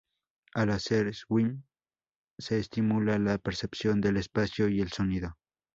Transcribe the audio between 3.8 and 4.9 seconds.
del espacio y